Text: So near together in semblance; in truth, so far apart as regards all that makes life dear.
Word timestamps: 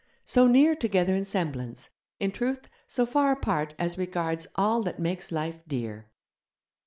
So 0.25 0.47
near 0.47 0.73
together 0.73 1.15
in 1.15 1.25
semblance; 1.25 1.91
in 2.19 2.31
truth, 2.31 2.67
so 2.87 3.05
far 3.05 3.31
apart 3.33 3.75
as 3.77 3.99
regards 3.99 4.47
all 4.55 4.81
that 4.81 4.97
makes 4.97 5.31
life 5.31 5.59
dear. 5.67 6.07